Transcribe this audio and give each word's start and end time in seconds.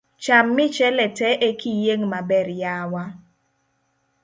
Cham 0.23 0.45
Michele 0.57 1.05
tee 1.17 1.35
ekiyieng' 1.49 2.07
maber 2.13 2.47
yawa. 2.61 3.03